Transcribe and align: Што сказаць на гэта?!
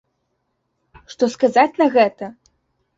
Што 1.15 1.31
сказаць 1.37 1.71
на 1.85 1.93
гэта?! 1.99 2.23